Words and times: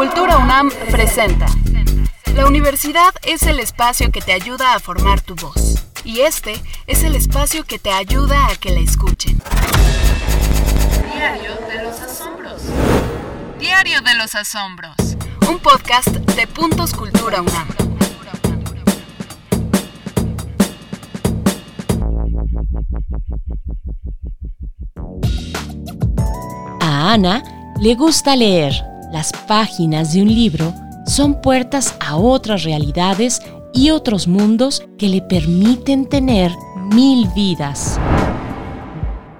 Cultura 0.00 0.38
UNAM 0.38 0.70
presenta. 0.90 1.44
La 2.34 2.46
universidad 2.46 3.12
es 3.22 3.42
el 3.42 3.60
espacio 3.60 4.10
que 4.10 4.22
te 4.22 4.32
ayuda 4.32 4.72
a 4.72 4.80
formar 4.80 5.20
tu 5.20 5.34
voz. 5.34 5.84
Y 6.04 6.20
este 6.20 6.54
es 6.86 7.04
el 7.04 7.14
espacio 7.14 7.64
que 7.64 7.78
te 7.78 7.92
ayuda 7.92 8.46
a 8.46 8.56
que 8.56 8.70
la 8.70 8.80
escuchen. 8.80 9.42
Diario 11.12 11.54
de 11.68 11.82
los 11.82 12.00
Asombros. 12.00 12.62
Diario 13.58 14.00
de 14.00 14.14
los 14.14 14.34
Asombros. 14.34 14.96
Un 15.46 15.58
podcast 15.58 16.08
de 16.08 16.46
Puntos 16.46 16.94
Cultura 16.94 17.42
UNAM. 17.42 17.68
A 26.80 27.12
Ana 27.12 27.42
le 27.78 27.94
gusta 27.96 28.34
leer. 28.34 28.89
Las 29.12 29.32
páginas 29.48 30.12
de 30.12 30.22
un 30.22 30.28
libro 30.28 30.72
son 31.04 31.40
puertas 31.40 31.96
a 31.98 32.16
otras 32.16 32.62
realidades 32.62 33.42
y 33.74 33.90
otros 33.90 34.28
mundos 34.28 34.86
que 34.98 35.08
le 35.08 35.20
permiten 35.20 36.06
tener 36.06 36.52
mil 36.94 37.26
vidas. 37.34 37.98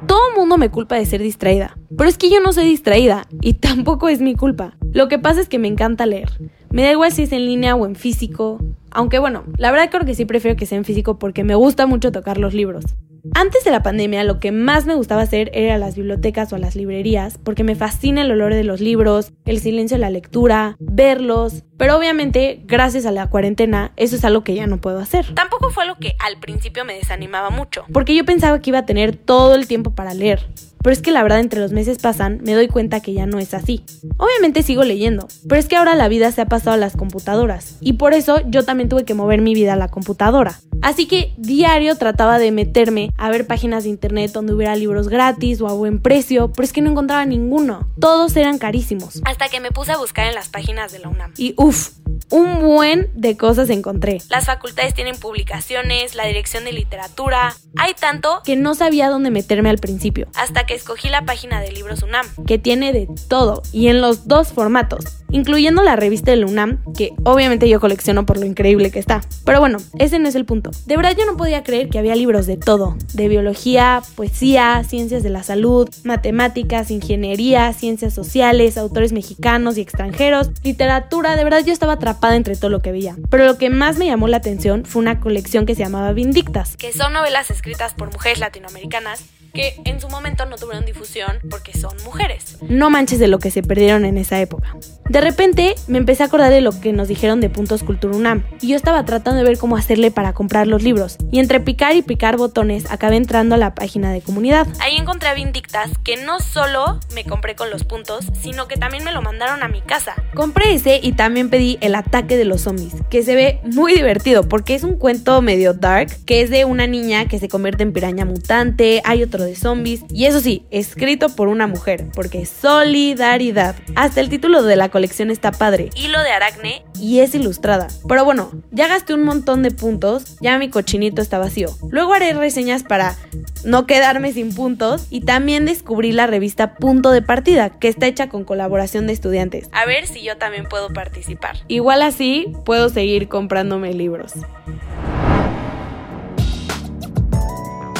Todo 0.09 0.34
mundo 0.37 0.59
me 0.59 0.70
culpa 0.70 0.97
de 0.97 1.06
ser 1.06 1.23
distraída, 1.23 1.78
pero 1.97 2.11
es 2.11 2.19
que 2.19 2.30
yo 2.30 2.41
no 2.41 2.52
soy 2.52 2.64
distraída 2.64 3.28
y 3.41 3.55
tampoco 3.55 4.09
es 4.09 4.20
mi 4.20 4.34
culpa. 4.34 4.77
Lo 4.92 5.06
que 5.06 5.20
pasa 5.20 5.41
es 5.41 5.48
que 5.48 5.61
me 5.61 5.69
encanta 5.69 6.05
leer. 6.05 6.30
Me 6.70 6.83
da 6.83 6.91
igual 6.91 7.12
si 7.12 7.23
es 7.23 7.33
en 7.33 7.47
línea 7.47 7.77
o 7.77 7.87
en 7.87 7.95
físico. 7.95 8.59
Aunque 8.91 9.20
bueno, 9.20 9.45
la 9.56 9.70
verdad 9.70 9.89
creo 9.89 10.05
que 10.05 10.16
sí 10.16 10.25
prefiero 10.25 10.56
que 10.56 10.66
sea 10.66 10.78
en 10.78 10.84
físico 10.84 11.20
porque 11.20 11.45
me 11.45 11.55
gusta 11.55 11.87
mucho 11.87 12.11
tocar 12.11 12.39
los 12.39 12.55
libros. 12.55 12.87
Antes 13.34 13.65
de 13.65 13.70
la 13.70 13.83
pandemia 13.83 14.25
lo 14.25 14.41
que 14.41 14.52
más 14.52 14.87
me 14.87 14.95
gustaba 14.95 15.23
hacer 15.23 15.51
era 15.55 15.79
las 15.79 15.97
bibliotecas 15.97 16.52
o 16.52 16.59
las 16.59 16.75
librerías 16.75 17.39
porque 17.39 17.65
me 17.65 17.75
fascina 17.75 18.23
el 18.23 18.30
olor 18.30 18.55
de 18.55 18.65
los 18.65 18.80
libros, 18.80 19.33
el 19.45 19.61
silencio 19.61 19.97
de 19.97 20.01
la 20.01 20.11
lectura, 20.11 20.77
verlos, 20.79 21.64
pero 21.77 21.97
obviamente 21.97 22.62
gracias 22.64 23.06
a 23.06 23.12
la 23.12 23.28
cuarentena 23.28 23.92
eso 23.97 24.17
es 24.17 24.25
algo 24.25 24.45
que 24.45 24.55
ya 24.55 24.67
no 24.67 24.81
puedo 24.81 24.98
hacer. 24.98 25.34
Tampoco 25.34 25.70
fue 25.70 25.84
algo 25.84 25.97
que 25.98 26.14
al 26.19 26.39
principio 26.41 26.84
me 26.84 26.95
desanimaba 26.95 27.51
mucho 27.51 27.84
porque 27.92 28.14
yo 28.14 28.25
pensaba 28.25 28.61
que 28.61 28.70
iba 28.70 28.81
a 28.81 28.86
tener 28.86 29.17
todo 29.17 29.55
el 29.55 29.67
tiempo 29.67 29.95
para 29.95 30.14
leer. 30.14 30.47
Pero 30.83 30.92
es 30.92 31.03
que 31.03 31.11
la 31.11 31.23
verdad 31.23 31.41
entre 31.41 31.61
los 31.61 31.73
meses 31.73 31.98
pasan, 31.98 32.41
me 32.42 32.55
doy 32.55 32.69
cuenta 32.69 33.00
que 33.00 33.12
ya 33.12 33.27
no 33.27 33.39
es 33.39 33.55
así. 33.55 33.84
Obviamente 34.17 34.62
sigo 34.62 34.83
leyendo, 34.84 35.28
pero 35.48 35.61
es 35.61 35.67
que 35.67 35.77
ahora 35.77 35.95
la 35.95 36.09
vida 36.09 36.33
se 36.33 36.41
ha 36.41 36.47
pasado 36.47 36.73
a 36.73 36.78
las 36.78 36.97
computadoras 36.97 37.77
y 37.81 37.95
por 37.95 38.14
eso 38.14 38.41
yo 38.47 38.64
también 38.64 38.89
tuve 38.89 39.05
que 39.05 39.14
mover 39.14 39.41
mi 39.41 39.55
vida 39.55 39.75
a 39.75 39.77
la 39.77 39.89
computadora. 39.89 40.58
Así 40.83 41.06
que 41.06 41.34
diario 41.36 41.95
trataba 41.97 42.39
de 42.39 42.53
meterme 42.53 43.12
a 43.19 43.31
ver 43.31 43.47
páginas 43.47 43.84
de 43.84 43.91
internet 43.91 44.33
donde 44.33 44.55
hubiera 44.55 44.75
libros 44.77 45.08
gratis 45.08 45.61
o 45.61 45.69
a 45.69 45.75
buen 45.75 46.01
precio, 46.01 46.51
pero 46.53 46.64
es 46.64 46.73
que 46.73 46.81
no 46.81 46.91
encontraba 46.91 47.27
ninguno. 47.27 47.89
Todos 48.01 48.34
eran 48.36 48.58
carísimos. 48.58 49.20
Hasta 49.25 49.48
que 49.48 49.61
me 49.61 49.70
puse 49.70 49.92
a 49.92 49.98
buscar 49.98 50.27
en 50.27 50.34
las 50.34 50.48
páginas 50.48 50.92
de 50.92 51.01
la 51.01 51.08
UNAM. 51.11 51.33
Y 51.36 51.55
uff, 51.58 51.91
un 52.31 52.61
buen 52.61 53.11
de 53.14 53.36
cosas 53.36 53.70
encontré. 53.70 54.19
Las 54.28 54.47
facultades 54.47 54.95
tienen 54.95 55.17
publicaciones, 55.17 56.14
la 56.14 56.25
dirección 56.25 56.64
de 56.64 56.73
literatura. 56.73 57.55
Hay 57.77 57.95
tanto 57.95 58.41
que 58.45 58.56
no 58.56 58.75
sabía 58.75 59.09
dónde 59.09 59.31
meterme 59.31 59.70
al 59.70 59.78
principio. 59.78 60.28
Hasta 60.34 60.64
que 60.64 60.75
escogí 60.75 61.08
la 61.08 61.25
página 61.25 61.61
de 61.61 61.73
Libros 61.73 62.03
UNAM, 62.03 62.27
que 62.47 62.58
tiene 62.58 62.92
de 62.92 63.08
todo 63.28 63.62
y 63.73 63.89
en 63.89 64.01
los 64.01 64.28
dos 64.28 64.53
formatos, 64.53 65.05
incluyendo 65.33 65.83
la 65.83 65.97
revista 65.97 66.31
del 66.31 66.45
UNAM, 66.45 66.83
que 66.95 67.12
obviamente 67.25 67.69
yo 67.69 67.81
colecciono 67.81 68.27
por 68.27 68.39
lo 68.39 68.47
increíble 68.47 68.91
que 68.91 68.98
está. 68.98 69.20
Pero 69.45 69.61
bueno, 69.61 69.78
ese 69.98 70.19
no 70.19 70.28
es 70.28 70.34
el 70.34 70.45
punto. 70.45 70.70
De 70.86 70.97
verdad 70.97 71.14
yo 71.19 71.27
no 71.27 71.36
podía 71.36 71.62
creer 71.62 71.89
que 71.89 71.98
había 71.98 72.14
libros 72.14 72.47
de 72.47 72.56
todo, 72.56 72.97
de 73.14 73.28
biología, 73.28 74.03
poesía, 74.14 74.83
ciencias 74.84 75.23
de 75.23 75.31
la 75.31 75.42
salud, 75.42 75.89
matemáticas, 76.05 76.91
ingeniería, 76.91 77.73
ciencias 77.73 78.14
sociales, 78.14 78.77
autores 78.77 79.12
mexicanos 79.12 79.78
y 79.78 79.81
extranjeros, 79.81 80.51
literatura, 80.62 81.36
de 81.36 81.45
verdad 81.45 81.64
yo 81.64 81.73
estaba 81.73 81.95
atrapada 81.95 82.36
entre 82.36 82.56
todo 82.56 82.70
lo 82.70 82.81
que 82.81 82.92
veía. 82.92 83.17
Pero 83.31 83.47
lo 83.47 83.58
que 83.58 83.70
más 83.70 83.98
me 83.98 84.06
llamó 84.06 84.28
la 84.28 84.39
atención 84.39 84.85
fue 84.85 85.01
una 85.01 85.20
colección 85.20 85.67
que 85.67 85.74
se 85.74 85.83
llamaba 85.83 86.12
Vindictas, 86.12 86.77
que 86.77 86.92
son 86.92 87.12
novelas 87.12 87.51
escritas 87.51 87.95
por 87.95 88.12
mujeres 88.12 88.39
latinoamericanas 88.39 89.24
que 89.52 89.80
en 89.85 90.01
su 90.01 90.08
momento 90.08 90.47
no 90.47 90.57
tuvieron 90.57 90.85
difusión 90.85 91.39
porque 91.51 91.77
son 91.77 91.97
mujeres. 92.05 92.58
No 92.62 92.91
manches 92.91 93.18
de 93.18 93.29
lo 93.29 93.39
que 93.39 93.51
se 93.51 93.62
perdieron 93.62 94.05
en 94.05 94.18
esa 94.18 94.41
época. 94.41 94.77
De 95.11 95.21
repente 95.21 95.75
me 95.89 95.98
empecé 95.98 96.23
a 96.23 96.27
acordar 96.27 96.53
de 96.53 96.61
lo 96.61 96.71
que 96.71 96.93
nos 96.93 97.09
dijeron 97.09 97.41
de 97.41 97.51
Puntos 97.51 97.83
Cultura 97.83 98.17
UNAM 98.17 98.45
y 98.61 98.69
yo 98.69 98.77
estaba 98.77 99.05
tratando 99.05 99.39
de 99.39 99.45
ver 99.45 99.59
cómo 99.59 99.77
hacerle 99.77 100.13
para 100.13 100.35
comprar 100.35 100.69
los 100.69 100.85
libros 100.85 101.17
y 101.33 101.41
entre 101.41 101.59
picar 101.59 101.97
y 101.97 102.03
picar 102.03 102.37
botones 102.37 102.89
acabé 102.93 103.17
entrando 103.17 103.57
a 103.57 103.59
la 103.59 103.75
página 103.75 104.13
de 104.13 104.21
comunidad. 104.21 104.69
Ahí 104.79 104.95
encontré 104.97 105.29
a 105.29 105.35
Vindictas 105.35 105.91
que 106.05 106.17
no 106.17 106.39
solo 106.39 107.01
me 107.13 107.25
compré 107.25 107.57
con 107.57 107.71
los 107.71 107.83
puntos, 107.83 108.27
sino 108.41 108.69
que 108.69 108.77
también 108.77 109.03
me 109.03 109.11
lo 109.11 109.21
mandaron 109.21 109.65
a 109.65 109.69
mi 109.69 109.81
casa. 109.81 110.15
Compré 110.33 110.75
ese 110.75 111.01
y 111.03 111.11
también 111.11 111.51
pedí 111.51 111.77
El 111.81 111.97
ataque 111.97 112.37
de 112.37 112.45
los 112.45 112.61
zombies, 112.61 112.95
que 113.11 113.25
se 113.25 113.35
ve 113.35 113.59
muy 113.65 113.92
divertido 113.95 114.48
porque 114.48 114.77
es 114.77 114.85
un 114.85 114.95
cuento 114.95 115.42
medio 115.42 115.75
dark 115.75 116.25
que 116.25 116.41
es 116.41 116.51
de 116.51 116.65
una 116.65 116.87
niña 116.87 117.27
que 117.27 117.41
se 117.41 117.48
convierte 117.48 117.83
en 117.83 117.92
piraña 117.92 118.27
mutante, 118.27 119.03
hay 119.05 119.25
otro 119.25 119.42
de 119.42 119.57
zombies 119.57 120.05
y 120.15 120.27
eso 120.27 120.39
sí, 120.39 120.67
escrito 120.71 121.31
por 121.31 121.48
una 121.48 121.67
mujer, 121.67 122.07
porque 122.15 122.47
solidaridad. 122.47 123.75
Hasta 123.97 124.21
el 124.21 124.29
título 124.29 124.63
de 124.63 124.77
la 124.77 124.89
colección 125.00 125.30
está 125.30 125.50
padre. 125.50 125.88
Hilo 125.96 126.22
de 126.22 126.30
Aracne 126.30 126.83
y 127.00 127.20
es 127.20 127.34
ilustrada. 127.34 127.88
Pero 128.06 128.22
bueno, 128.22 128.50
ya 128.70 128.87
gasté 128.87 129.14
un 129.14 129.22
montón 129.22 129.62
de 129.62 129.70
puntos, 129.70 130.37
ya 130.43 130.58
mi 130.58 130.69
cochinito 130.69 131.22
está 131.22 131.38
vacío. 131.38 131.70
Luego 131.88 132.12
haré 132.12 132.34
reseñas 132.34 132.82
para 132.82 133.16
no 133.64 133.87
quedarme 133.87 134.34
sin 134.34 134.55
puntos 134.55 135.06
y 135.08 135.22
también 135.22 135.64
descubrí 135.64 136.12
la 136.12 136.26
revista 136.26 136.75
Punto 136.75 137.12
de 137.12 137.22
Partida, 137.22 137.70
que 137.70 137.88
está 137.88 138.08
hecha 138.08 138.28
con 138.28 138.44
colaboración 138.44 139.06
de 139.06 139.14
estudiantes. 139.14 139.70
A 139.72 139.87
ver 139.87 140.06
si 140.06 140.22
yo 140.22 140.37
también 140.37 140.66
puedo 140.66 140.90
participar. 140.90 141.56
Igual 141.67 142.02
así 142.02 142.52
puedo 142.67 142.90
seguir 142.90 143.28
comprándome 143.28 143.94
libros. 143.94 144.34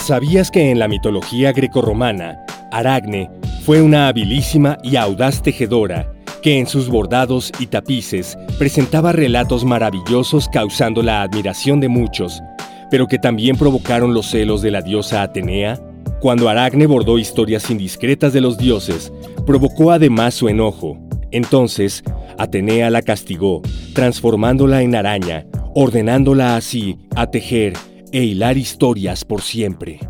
¿Sabías 0.05 0.51
que 0.51 0.71
en 0.71 0.79
la 0.79 0.87
mitología 0.87 1.53
grecorromana, 1.53 2.45
Aracne 2.71 3.31
fue 3.65 3.81
una 3.81 4.09
habilísima 4.09 4.77
y 4.83 4.97
audaz 4.97 5.43
tejedora 5.43 6.20
que 6.41 6.59
en 6.59 6.67
sus 6.67 6.89
bordados 6.89 7.53
y 7.59 7.67
tapices 7.67 8.37
presentaba 8.59 9.13
relatos 9.13 9.65
maravillosos 9.65 10.49
causando 10.49 11.03
la 11.03 11.23
admiración 11.23 11.81
de 11.81 11.89
muchos, 11.89 12.43
pero 12.91 13.07
que 13.07 13.19
también 13.19 13.57
provocaron 13.57 14.15
los 14.15 14.31
celos 14.31 14.63
de 14.63 14.71
la 14.71 14.83
diosa 14.83 15.23
Atenea? 15.23 15.81
Cuando 16.21 16.49
Aracne 16.49 16.87
bordó 16.87 17.19
historias 17.19 17.71
indiscretas 17.71 18.33
de 18.33 18.41
los 18.41 18.59
dioses, 18.59 19.13
provocó 19.47 19.91
además 19.91 20.35
su 20.35 20.49
enojo. 20.49 20.99
Entonces, 21.31 22.03
Atenea 22.39 22.91
la 22.91 23.03
castigó, 23.03 23.63
transformándola 23.95 24.83
en 24.83 24.95
araña, 24.95 25.47
ordenándola 25.75 26.57
así 26.57 26.99
a 27.15 27.27
tejer 27.31 27.75
e 28.13 28.25
hilar 28.25 28.59
historias 28.59 29.25
por 29.25 29.43
siempre. 29.43 30.01